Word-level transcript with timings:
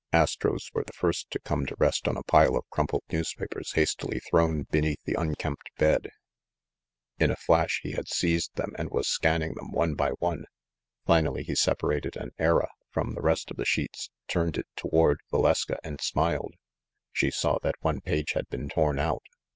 Astro's 0.11 0.71
were 0.73 0.83
the 0.83 0.93
first 0.93 1.29
to 1.29 1.37
come 1.39 1.67
to 1.67 1.75
rest 1.77 2.07
on 2.07 2.17
a 2.17 2.23
pile 2.23 2.57
of 2.57 2.67
crumpled 2.71 3.03
newspapers 3.11 3.73
hastily 3.73 4.19
thrown 4.19 4.63
beneath 4.63 4.97
the 5.03 5.13
unkempt 5.13 5.69
bed. 5.77 6.09
In 7.19 7.29
a 7.29 7.35
flash 7.35 7.81
he 7.83 7.91
had 7.91 8.07
56 8.07 8.21
THE 8.21 8.23
MASTER 8.23 8.27
OF 8.27 8.39
MYSTERIES 8.39 8.41
seized 8.41 8.55
them 8.55 8.75
and 8.79 8.89
was 8.89 9.07
scanning 9.07 9.53
them 9.53 9.71
one 9.71 9.93
by 9.93 10.09
one. 10.17 10.45
Finally 11.05 11.43
he 11.43 11.53
separated 11.53 12.17
an 12.17 12.31
Era 12.39 12.69
from 12.89 13.13
the 13.13 13.21
rest 13.21 13.51
of 13.51 13.57
the 13.57 13.65
sheets, 13.65 14.09
turned 14.27 14.57
it 14.57 14.65
toward 14.75 15.19
Valeska, 15.31 15.77
and 15.83 16.01
smiled. 16.01 16.55
She 17.13 17.29
saw 17.29 17.59
that 17.61 17.75
one 17.81 18.01
page 18.01 18.31
had 18.31 18.49
been 18.49 18.69
torn 18.69 18.97
out. 18.97 19.21